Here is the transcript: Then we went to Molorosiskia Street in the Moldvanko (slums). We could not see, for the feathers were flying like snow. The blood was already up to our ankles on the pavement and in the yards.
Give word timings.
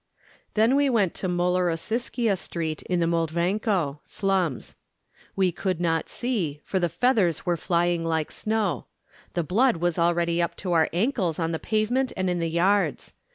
Then 0.55 0.75
we 0.75 0.89
went 0.89 1.13
to 1.13 1.27
Molorosiskia 1.27 2.35
Street 2.35 2.81
in 2.81 2.99
the 3.01 3.05
Moldvanko 3.05 3.99
(slums). 4.03 4.75
We 5.35 5.51
could 5.51 5.79
not 5.79 6.09
see, 6.09 6.59
for 6.65 6.79
the 6.79 6.89
feathers 6.89 7.45
were 7.45 7.55
flying 7.55 8.03
like 8.03 8.31
snow. 8.31 8.87
The 9.35 9.43
blood 9.43 9.77
was 9.77 9.99
already 9.99 10.41
up 10.41 10.55
to 10.55 10.71
our 10.71 10.89
ankles 10.91 11.37
on 11.37 11.51
the 11.51 11.59
pavement 11.59 12.13
and 12.17 12.31
in 12.31 12.39
the 12.39 12.49
yards. 12.49 13.13